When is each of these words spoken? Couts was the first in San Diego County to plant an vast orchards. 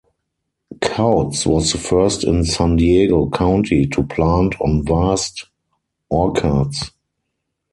Couts 0.79 1.45
was 1.45 1.71
the 1.71 1.77
first 1.77 2.23
in 2.23 2.43
San 2.43 2.75
Diego 2.75 3.29
County 3.29 3.85
to 3.85 4.01
plant 4.01 4.55
an 4.59 4.83
vast 4.83 5.45
orchards. 6.09 6.89